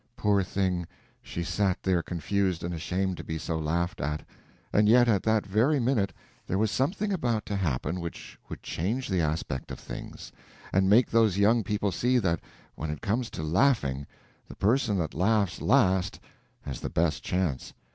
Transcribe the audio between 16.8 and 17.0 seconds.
the